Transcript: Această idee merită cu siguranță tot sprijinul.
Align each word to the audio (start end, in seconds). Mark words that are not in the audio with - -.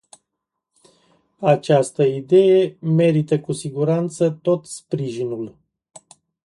Această 1.39 2.03
idee 2.03 2.77
merită 2.79 3.39
cu 3.41 3.51
siguranță 3.51 4.29
tot 4.31 4.65
sprijinul. 4.67 5.57